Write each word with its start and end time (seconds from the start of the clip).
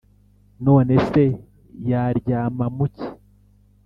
None 0.65 0.95
se 1.09 1.23
yaryama 1.89 2.65
mu 2.75 2.85
ki 2.95 3.07